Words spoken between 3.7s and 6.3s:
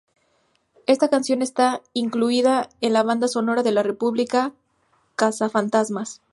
la película Cazafantasmas.